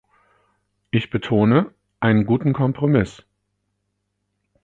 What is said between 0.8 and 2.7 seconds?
Ich betone, einen guten